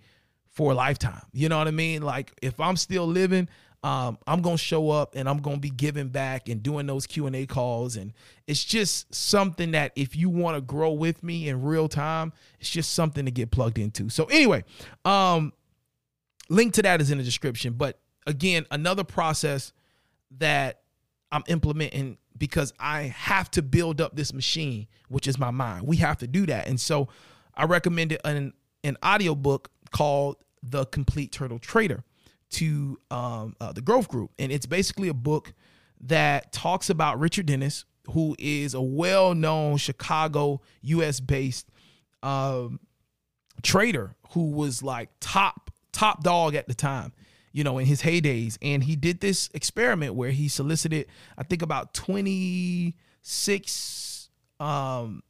for 0.51 0.73
a 0.73 0.75
lifetime. 0.75 1.23
You 1.33 1.49
know 1.49 1.57
what 1.57 1.67
I 1.67 1.71
mean? 1.71 2.03
Like 2.03 2.31
if 2.43 2.61
I'm 2.61 2.77
still 2.77 3.07
living, 3.07 3.49
um, 3.83 4.19
I'm 4.27 4.43
gonna 4.43 4.59
show 4.59 4.91
up 4.91 5.15
and 5.17 5.27
I'm 5.27 5.39
gonna 5.39 5.57
be 5.57 5.71
giving 5.71 6.09
back 6.09 6.51
and 6.51 6.63
doing 6.63 6.87
those 6.87 7.07
Q 7.07 7.27
and 7.27 7.35
A 7.35 7.47
calls, 7.47 7.97
and 7.97 8.13
it's 8.47 8.63
just 8.63 9.13
something 9.15 9.71
that 9.71 9.93
if 9.97 10.15
you 10.15 10.29
want 10.29 10.57
to 10.57 10.61
grow 10.61 10.93
with 10.93 11.23
me 11.23 11.49
in 11.49 11.63
real 11.63 11.89
time, 11.89 12.35
it's 12.61 12.69
just 12.69 12.93
something 12.93 13.25
to 13.25 13.31
get 13.31 13.51
plugged 13.51 13.79
into. 13.79 14.11
So 14.11 14.27
anyway, 14.27 14.63
um, 15.07 15.55
link 16.51 16.75
to 16.75 16.83
that 16.83 17.01
is 17.01 17.11
in 17.11 17.19
the 17.19 17.25
description. 17.25 17.73
But 17.73 17.99
again, 18.27 18.67
another 18.71 19.05
process 19.05 19.73
that 20.39 20.81
I'm 21.31 21.45
implementing 21.49 22.19
because 22.37 22.73
I 22.79 23.03
have 23.03 23.51
to 23.53 23.63
build 23.63 24.01
up 24.01 24.17
this 24.17 24.33
machine, 24.33 24.87
which 25.09 25.27
is 25.27 25.39
my 25.39 25.51
mind. 25.51 25.87
We 25.87 25.97
have 25.97 26.19
to 26.19 26.27
do 26.27 26.47
that. 26.47 26.67
And 26.67 26.81
so 26.81 27.09
I 27.55 27.65
recommended 27.65 28.21
an 28.25 28.53
an 28.85 28.97
audiobook 29.05 29.71
called 29.93 30.37
The 30.63 30.87
Complete 30.87 31.31
Turtle 31.31 31.59
Trader 31.61 32.03
to 32.51 32.99
um, 33.11 33.55
uh, 33.61 33.73
the 33.73 33.81
Growth 33.81 34.09
Group. 34.09 34.33
And 34.39 34.51
it's 34.51 34.67
basically 34.67 35.09
a 35.09 35.15
book 35.15 35.55
that 36.01 36.53
talks 36.53 36.91
about 36.91 37.21
Richard 37.21 37.47
Dennis, 37.47 37.85
who 38.11 38.35
is 38.39 38.75
a 38.75 38.83
well 38.83 39.35
known 39.35 39.77
Chicago, 39.77 40.61
US 40.83 41.21
based 41.21 41.71
um, 42.23 42.81
trader 43.63 44.17
who 44.31 44.51
was 44.51 44.83
like 44.83 45.11
top, 45.21 45.71
top 45.93 46.23
dog 46.23 46.55
at 46.55 46.67
the 46.67 46.75
time 46.75 47.13
you 47.53 47.65
know, 47.65 47.79
in 47.79 47.87
his 47.87 48.03
heydays. 48.03 48.59
And 48.61 48.85
he 48.85 48.97
did 48.97 49.21
this 49.21 49.49
experiment 49.55 50.15
where 50.15 50.31
he 50.31 50.49
solicited, 50.49 51.07
I 51.39 51.45
think, 51.45 51.63
about 51.63 51.95
26 51.95 54.29
um, 54.61 55.23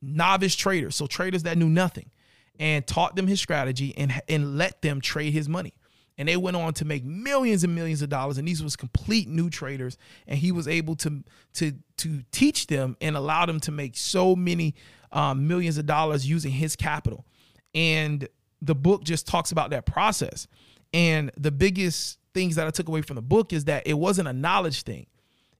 novice 0.00 0.54
traders, 0.54 0.96
so 0.96 1.06
traders 1.06 1.42
that 1.44 1.58
knew 1.58 1.68
nothing, 1.68 2.10
and 2.58 2.86
taught 2.86 3.16
them 3.16 3.26
his 3.26 3.40
strategy 3.40 3.94
and, 3.96 4.12
and 4.28 4.56
let 4.56 4.80
them 4.82 5.00
trade 5.00 5.32
his 5.32 5.48
money. 5.48 5.74
And 6.16 6.28
they 6.28 6.36
went 6.36 6.56
on 6.56 6.74
to 6.74 6.84
make 6.84 7.04
millions 7.04 7.64
and 7.64 7.74
millions 7.74 8.00
of 8.00 8.08
dollars. 8.08 8.38
And 8.38 8.46
these 8.46 8.62
was 8.62 8.76
complete 8.76 9.28
new 9.28 9.50
traders. 9.50 9.98
And 10.28 10.38
he 10.38 10.52
was 10.52 10.68
able 10.68 10.94
to 10.96 11.24
to 11.54 11.72
to 11.96 12.22
teach 12.30 12.68
them 12.68 12.96
and 13.00 13.16
allow 13.16 13.46
them 13.46 13.58
to 13.60 13.72
make 13.72 13.96
so 13.96 14.36
many 14.36 14.76
um, 15.10 15.48
millions 15.48 15.76
of 15.76 15.86
dollars 15.86 16.28
using 16.28 16.52
his 16.52 16.76
capital. 16.76 17.26
And 17.74 18.28
the 18.62 18.74
book 18.74 19.04
just 19.04 19.26
talks 19.26 19.52
about 19.52 19.70
that 19.70 19.86
process. 19.86 20.46
And 20.94 21.32
the 21.36 21.50
biggest 21.50 22.20
things 22.32 22.54
that 22.54 22.66
I 22.66 22.70
took 22.70 22.88
away 22.88 23.02
from 23.02 23.16
the 23.16 23.22
book 23.22 23.52
is 23.52 23.64
that 23.64 23.86
it 23.86 23.94
wasn't 23.94 24.28
a 24.28 24.32
knowledge 24.32 24.84
thing. 24.84 25.06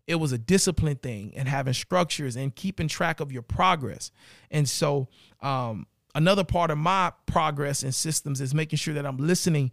It 0.07 0.15
was 0.15 0.33
a 0.33 0.39
discipline 0.39 0.97
thing 0.97 1.33
and 1.35 1.49
having 1.49 1.75
structures 1.75 2.37
and 2.37 2.55
keeping 2.55 2.89
track 2.89 3.19
of 3.21 3.33
your 3.33 3.43
progress. 3.43 4.13
And 4.51 4.69
so, 4.69 5.09
um, 5.41 5.87
another 6.15 6.45
part 6.45 6.71
of 6.71 6.79
my 6.79 7.13
progress 7.27 7.83
and 7.83 7.93
systems 7.93 8.41
is 8.41 8.55
making 8.55 8.77
sure 8.77 8.95
that 8.95 9.05
I'm 9.05 9.17
listening 9.17 9.73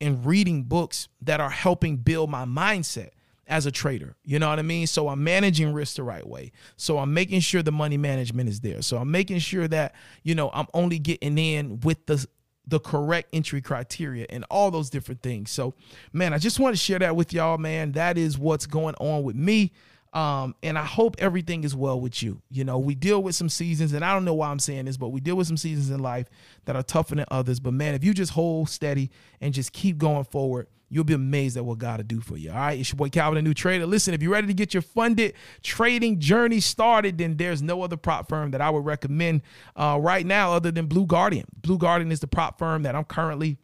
and 0.00 0.24
reading 0.24 0.62
books 0.62 1.08
that 1.20 1.40
are 1.40 1.50
helping 1.50 1.98
build 1.98 2.30
my 2.30 2.46
mindset 2.46 3.10
as 3.46 3.66
a 3.66 3.70
trader. 3.70 4.16
You 4.24 4.38
know 4.38 4.48
what 4.48 4.58
I 4.58 4.62
mean? 4.62 4.86
So 4.86 5.08
I'm 5.08 5.22
managing 5.22 5.74
risk 5.74 5.96
the 5.96 6.04
right 6.04 6.26
way. 6.26 6.52
So 6.76 6.98
I'm 6.98 7.12
making 7.12 7.40
sure 7.40 7.62
the 7.62 7.72
money 7.72 7.98
management 7.98 8.48
is 8.48 8.60
there. 8.60 8.80
So 8.80 8.96
I'm 8.96 9.10
making 9.10 9.40
sure 9.40 9.68
that, 9.68 9.94
you 10.22 10.34
know, 10.34 10.50
I'm 10.54 10.68
only 10.72 10.98
getting 10.98 11.36
in 11.36 11.80
with 11.80 12.06
the 12.06 12.24
the 12.66 12.78
correct 12.80 13.28
entry 13.32 13.60
criteria 13.60 14.26
and 14.30 14.44
all 14.50 14.70
those 14.70 14.90
different 14.90 15.22
things. 15.22 15.50
So, 15.50 15.74
man, 16.12 16.32
I 16.32 16.38
just 16.38 16.60
want 16.60 16.74
to 16.74 16.80
share 16.80 16.98
that 17.00 17.16
with 17.16 17.32
y'all, 17.32 17.58
man. 17.58 17.92
That 17.92 18.16
is 18.16 18.38
what's 18.38 18.66
going 18.66 18.94
on 18.96 19.22
with 19.24 19.36
me. 19.36 19.72
Um, 20.12 20.54
and 20.62 20.78
I 20.78 20.84
hope 20.84 21.16
everything 21.18 21.64
is 21.64 21.74
well 21.74 21.98
with 21.98 22.22
you. 22.22 22.42
You 22.50 22.64
know, 22.64 22.78
we 22.78 22.94
deal 22.94 23.22
with 23.22 23.34
some 23.34 23.48
seasons, 23.48 23.94
and 23.94 24.04
I 24.04 24.12
don't 24.12 24.26
know 24.26 24.34
why 24.34 24.50
I'm 24.50 24.58
saying 24.58 24.84
this, 24.84 24.98
but 24.98 25.08
we 25.08 25.20
deal 25.20 25.36
with 25.36 25.46
some 25.46 25.56
seasons 25.56 25.90
in 25.90 26.00
life 26.00 26.28
that 26.66 26.76
are 26.76 26.82
tougher 26.82 27.14
than 27.14 27.24
others. 27.30 27.60
But 27.60 27.72
man, 27.72 27.94
if 27.94 28.04
you 28.04 28.12
just 28.12 28.32
hold 28.32 28.68
steady 28.68 29.10
and 29.40 29.54
just 29.54 29.72
keep 29.72 29.96
going 29.96 30.24
forward, 30.24 30.66
you'll 30.92 31.04
be 31.04 31.14
amazed 31.14 31.56
at 31.56 31.64
what 31.64 31.78
God 31.78 31.98
will 31.98 32.04
do 32.04 32.20
for 32.20 32.36
you. 32.36 32.50
All 32.50 32.56
right. 32.58 32.78
It's 32.78 32.90
your 32.90 32.98
boy 32.98 33.08
Calvin, 33.08 33.38
a 33.38 33.42
new 33.42 33.54
trader. 33.54 33.86
Listen, 33.86 34.12
if 34.12 34.22
you're 34.22 34.30
ready 34.30 34.46
to 34.46 34.54
get 34.54 34.74
your 34.74 34.82
funded 34.82 35.32
trading 35.62 36.20
journey 36.20 36.60
started, 36.60 37.16
then 37.16 37.38
there's 37.38 37.62
no 37.62 37.82
other 37.82 37.96
prop 37.96 38.28
firm 38.28 38.50
that 38.50 38.60
I 38.60 38.68
would 38.68 38.84
recommend 38.84 39.40
uh, 39.74 39.98
right 40.00 40.26
now 40.26 40.52
other 40.52 40.70
than 40.70 40.86
Blue 40.86 41.06
Guardian. 41.06 41.46
Blue 41.56 41.78
Guardian 41.78 42.12
is 42.12 42.20
the 42.20 42.26
prop 42.26 42.58
firm 42.58 42.82
that 42.82 42.94
I'm 42.94 43.04
currently 43.04 43.56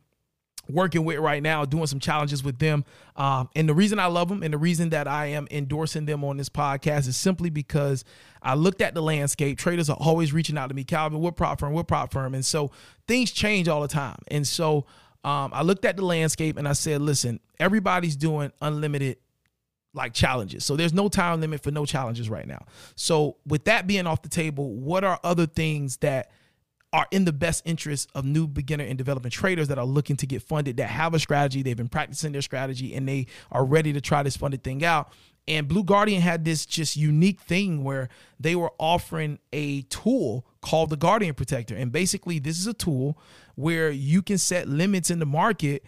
working 0.71 1.05
with 1.05 1.19
right 1.19 1.43
now, 1.43 1.65
doing 1.65 1.87
some 1.87 2.01
challenges 2.01 2.43
with 2.43 2.59
them. 2.59 2.85
Um, 3.17 3.49
and 3.55 3.69
the 3.69 3.75
reason 3.75 3.99
I 3.99 4.07
love 4.07 4.29
them 4.29 4.43
and 4.43 4.53
the 4.53 4.59
reason 4.59 4.91
that 4.91 5.07
I 5.07 5.27
am 5.27 5.49
endorsing 5.51 6.07
them 6.07 6.25
on 6.25 6.37
this 6.37 6.49
podcast 6.49 7.09
is 7.09 7.17
simply 7.17 7.51
because 7.51 8.05
I 8.43 8.55
looked 8.55 8.81
at 8.81 8.95
the 8.95 9.03
landscape. 9.03 9.59
Traders 9.59 9.91
are 9.91 9.97
always 9.99 10.33
reaching 10.33 10.57
out 10.57 10.69
to 10.69 10.75
me, 10.75 10.85
Calvin, 10.85 11.21
what 11.21 11.37
prop 11.37 11.61
firm, 11.61 11.73
what 11.73 11.89
prop 11.89 12.13
firm. 12.13 12.35
And 12.35 12.45
so 12.45 12.71
things 13.07 13.31
change 13.31 13.69
all 13.69 13.83
the 13.83 13.89
time. 13.89 14.19
And 14.29 14.47
so 14.47 14.87
um, 15.25 15.51
I 15.53 15.63
looked 15.63 15.85
at 15.85 15.97
the 15.97 16.05
landscape 16.05 16.57
and 16.57 16.69
I 16.69 16.73
said, 16.73 17.01
listen, 17.01 17.41
everybody's 17.59 18.17
doing 18.17 18.53
unlimited 18.63 19.19
like 19.95 20.13
challenges. 20.15 20.65
So 20.65 20.77
there's 20.77 20.93
no 20.93 21.09
time 21.09 21.41
limit 21.41 21.63
for 21.63 21.71
no 21.71 21.85
challenges 21.85 22.31
right 22.31 22.47
now. 22.47 22.67
So 22.95 23.37
with 23.47 23.65
that 23.65 23.87
being 23.87 24.07
off 24.07 24.23
the 24.23 24.29
table, 24.29 24.73
what 24.75 25.05
are 25.05 25.19
other 25.25 25.47
things 25.47 25.99
that 25.99 26.31
are 26.93 27.07
in 27.11 27.25
the 27.25 27.33
best 27.33 27.63
interest 27.67 28.09
of 28.15 28.25
new 28.25 28.47
beginner 28.47 28.85
and 28.85 28.97
development 28.97 29.33
traders 29.33 29.69
that 29.69 29.79
are 29.79 29.85
looking 29.85 30.17
to 30.17 30.27
get 30.27 30.43
funded 30.43 30.79
that 30.79 30.89
have 30.89 31.13
a 31.15 31.19
strategy, 31.19 31.63
they've 31.63 31.77
been 31.77 31.89
practicing 31.89 32.33
their 32.33 32.43
strategy 32.43 32.95
and 32.95 33.07
they 33.07 33.27
are 33.51 33.65
ready 33.65 33.93
to 33.93 34.01
try 34.01 34.23
this 34.23 34.37
funded 34.37 34.63
thing 34.63 34.85
out. 34.85 35.13
And 35.47 35.67
Blue 35.67 35.83
Guardian 35.83 36.21
had 36.21 36.45
this 36.45 36.67
just 36.67 36.97
unique 36.97 37.41
thing 37.41 37.83
where 37.83 38.09
they 38.39 38.55
were 38.55 38.73
offering 38.79 39.39
a 39.53 39.83
tool 39.83 40.47
called 40.61 40.91
the 40.91 40.97
Guardian 40.97 41.35
Protector. 41.35 41.75
And 41.75 41.91
basically, 41.91 42.39
this 42.39 42.59
is 42.59 42.67
a 42.67 42.75
tool 42.75 43.19
where 43.59 43.91
you 43.91 44.23
can 44.23 44.39
set 44.39 44.69
limits 44.69 45.11
in 45.11 45.19
the 45.19 45.27
market 45.27 45.85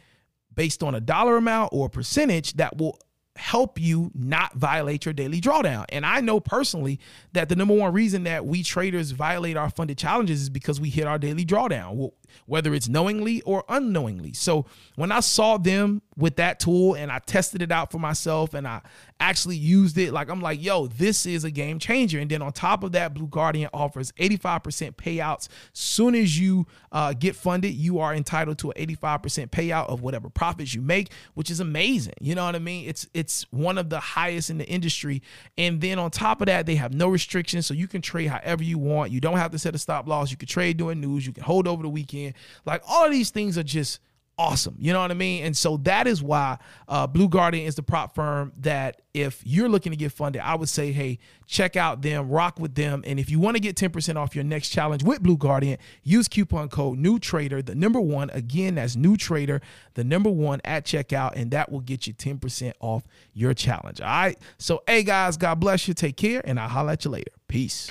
based 0.53 0.83
on 0.83 0.97
a 0.97 1.01
dollar 1.01 1.37
amount 1.37 1.73
or 1.73 1.89
percentage 1.89 2.55
that 2.55 2.77
will 2.77 2.99
help 3.37 3.81
you 3.81 4.11
not 4.13 4.53
violate 4.57 5.05
your 5.05 5.15
daily 5.15 5.41
drawdown. 5.41 5.85
And 5.91 6.05
I 6.05 6.21
know 6.21 6.41
personally 6.41 6.99
that 7.33 7.49
the 7.49 7.55
number 7.55 7.75
one 7.75 7.93
reason 7.93 8.25
that 8.25 8.45
we 8.45 8.65
traders 8.65 9.13
violate 9.13 9.57
our 9.57 9.71
funded 9.71 9.99
challenges 9.99 10.43
is 10.43 10.51
because 10.51 10.81
we 10.81 10.91
hit 10.91 11.07
our 11.07 11.17
daily 11.17 11.45
drawdown, 11.47 12.11
whether 12.47 12.75
it's 12.75 12.89
knowingly 12.89 13.43
or 13.43 13.65
unknowingly. 13.69 14.33
So 14.33 14.67
when 14.97 15.13
I 15.13 15.21
saw 15.21 15.57
them 15.57 16.03
with 16.21 16.37
that 16.37 16.61
tool 16.61 16.95
and 16.95 17.11
I 17.11 17.19
tested 17.19 17.63
it 17.63 17.73
out 17.73 17.91
for 17.91 17.99
myself 17.99 18.55
and 18.55 18.69
I 18.69 18.83
actually 19.19 19.57
used 19.57 19.99
it. 19.99 20.13
Like 20.13 20.31
I'm 20.31 20.41
like, 20.41 20.63
yo, 20.63 20.87
this 20.87 21.27
is 21.27 21.45
a 21.45 21.51
game 21.51 21.79
changer. 21.79 22.19
And 22.19 22.31
then 22.31 22.43
on 22.43 22.53
top 22.53 22.83
of 22.83 22.93
that, 22.93 23.15
Blue 23.15 23.27
Guardian 23.27 23.71
offers 23.73 24.13
85% 24.13 24.93
payouts. 24.93 25.49
Soon 25.73 26.15
as 26.15 26.39
you 26.39 26.67
uh, 26.93 27.13
get 27.13 27.37
funded, 27.37 27.75
you 27.75 27.99
are 27.99 28.15
entitled 28.15 28.59
to 28.59 28.71
an 28.73 28.87
85% 28.87 29.49
payout 29.49 29.89
of 29.89 30.03
whatever 30.03 30.29
profits 30.31 30.75
you 30.75 30.83
make, 30.83 31.11
which 31.35 31.51
is 31.51 31.61
amazing. 31.61 32.15
You 32.21 32.35
know 32.35 32.45
what 32.45 32.55
I 32.55 32.61
mean? 32.61 32.89
It's 32.89 33.07
it's 33.15 33.47
one 33.51 33.79
of 33.79 33.91
the 33.91 34.01
highest 34.01 34.51
in 34.51 34.59
the 34.59 34.67
industry. 34.67 35.23
And 35.59 35.81
then 35.81 35.99
on 35.99 36.11
top 36.11 36.41
of 36.41 36.47
that, 36.47 36.67
they 36.67 36.77
have 36.77 36.95
no 36.95 37.09
restrictions, 37.09 37.67
so 37.67 37.75
you 37.75 37.89
can 37.89 38.03
trade 38.03 38.29
however 38.29 38.63
you 38.63 38.79
want. 38.79 39.11
You 39.13 39.21
don't 39.21 39.37
have 39.37 39.51
to 39.53 39.59
set 39.59 39.75
a 39.75 39.79
stop 39.79 40.09
loss. 40.09 40.31
You 40.31 40.37
can 40.37 40.49
trade 40.49 40.77
during 40.79 41.01
news. 41.01 41.27
You 41.27 41.33
can 41.33 41.45
hold 41.45 41.67
over 41.69 41.83
the 41.83 41.89
weekend. 41.89 42.20
Like 42.65 42.83
all 42.89 43.05
of 43.05 43.13
these 43.13 43.31
things 43.31 43.59
are 43.59 43.63
just 43.63 44.01
awesome. 44.41 44.75
You 44.79 44.95
know 44.95 45.01
what 45.01 45.11
I 45.11 45.15
mean? 45.15 45.45
And 45.45 45.55
so 45.55 45.77
that 45.79 46.07
is 46.07 46.23
why 46.23 46.57
uh, 46.89 47.07
Blue 47.07 47.29
Guardian 47.29 47.67
is 47.67 47.75
the 47.75 47.83
prop 47.83 48.15
firm 48.15 48.53
that 48.61 49.03
if 49.13 49.43
you're 49.45 49.69
looking 49.69 49.93
to 49.93 49.97
get 49.97 50.13
funded, 50.13 50.41
I 50.41 50.55
would 50.55 50.71
say, 50.71 50.93
hey, 50.93 51.19
check 51.47 51.77
out 51.77 52.01
them, 52.01 52.31
rock 52.31 52.59
with 52.59 52.75
them. 52.75 53.03
And 53.07 53.21
if 53.21 53.29
you 53.29 53.39
want 53.39 53.57
to 53.57 53.61
get 53.61 53.77
10% 53.77 54.17
off 54.17 54.35
your 54.35 54.45
next 54.45 54.71
challenge 54.71 55.05
with 55.05 55.23
Blue 55.23 55.37
Guardian, 55.37 55.77
use 56.05 56.27
coupon 56.27 56.71
code 56.71 56.97
New 56.97 57.19
Trader, 57.19 57.61
the 57.61 57.75
number 57.75 58.01
one. 58.01 58.31
Again, 58.31 58.77
that's 58.77 58.97
New 58.97 59.19
Trader, 59.19 59.61
the 59.93 60.05
number 60.05 60.31
one 60.31 60.63
at 60.65 60.87
checkout, 60.87 61.33
and 61.37 61.51
that 61.51 61.71
will 61.71 61.81
get 61.81 62.07
you 62.07 62.15
10% 62.15 62.73
off 62.81 63.05
your 63.35 63.53
challenge. 63.53 64.01
All 64.01 64.07
right. 64.07 64.39
So, 64.57 64.83
hey 64.87 65.03
guys, 65.03 65.37
God 65.37 65.61
bless 65.61 65.87
you. 65.87 65.93
Take 65.93 66.17
care, 66.17 66.41
and 66.47 66.59
I'll 66.59 66.69
holler 66.69 66.93
at 66.93 67.05
you 67.05 67.11
later. 67.11 67.33
Peace. 67.47 67.91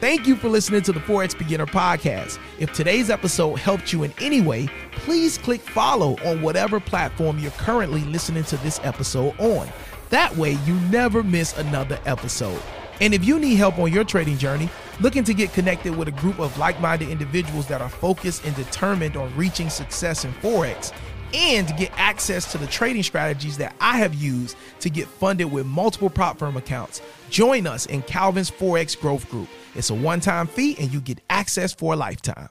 Thank 0.00 0.26
you 0.26 0.36
for 0.36 0.48
listening 0.48 0.82
to 0.82 0.92
the 0.92 1.00
Forex 1.00 1.38
Beginner 1.38 1.66
Podcast. 1.66 2.38
If 2.58 2.72
today's 2.72 3.10
episode 3.10 3.54
helped 3.54 3.92
you 3.92 4.02
in 4.02 4.12
any 4.20 4.40
way, 4.40 4.68
please 4.92 5.38
click 5.38 5.60
follow 5.60 6.16
on 6.24 6.42
whatever 6.42 6.80
platform 6.80 7.38
you're 7.38 7.52
currently 7.52 8.00
listening 8.02 8.44
to 8.44 8.56
this 8.58 8.80
episode 8.82 9.38
on. 9.38 9.68
That 10.10 10.36
way, 10.36 10.58
you 10.66 10.74
never 10.90 11.22
miss 11.22 11.56
another 11.56 11.98
episode. 12.06 12.60
And 13.00 13.14
if 13.14 13.24
you 13.24 13.38
need 13.38 13.54
help 13.54 13.78
on 13.78 13.92
your 13.92 14.04
trading 14.04 14.36
journey, 14.36 14.68
looking 15.00 15.24
to 15.24 15.32
get 15.34 15.52
connected 15.52 15.96
with 15.96 16.08
a 16.08 16.12
group 16.12 16.38
of 16.38 16.56
like 16.58 16.78
minded 16.80 17.08
individuals 17.08 17.66
that 17.68 17.80
are 17.80 17.88
focused 17.88 18.44
and 18.44 18.54
determined 18.56 19.16
on 19.16 19.34
reaching 19.36 19.70
success 19.70 20.24
in 20.24 20.32
Forex, 20.34 20.92
and 21.34 21.76
get 21.76 21.90
access 21.96 22.50
to 22.52 22.58
the 22.58 22.66
trading 22.68 23.02
strategies 23.02 23.58
that 23.58 23.74
I 23.80 23.98
have 23.98 24.14
used 24.14 24.56
to 24.80 24.88
get 24.88 25.08
funded 25.08 25.50
with 25.50 25.66
multiple 25.66 26.08
prop 26.08 26.38
firm 26.38 26.56
accounts, 26.56 27.02
join 27.28 27.66
us 27.66 27.86
in 27.86 28.02
Calvin's 28.02 28.50
Forex 28.50 28.98
Growth 28.98 29.28
Group. 29.28 29.48
It's 29.74 29.90
a 29.90 29.94
one 29.94 30.20
time 30.20 30.46
fee 30.46 30.76
and 30.78 30.92
you 30.92 31.00
get 31.00 31.20
access 31.28 31.74
for 31.74 31.94
a 31.94 31.96
lifetime. 31.96 32.48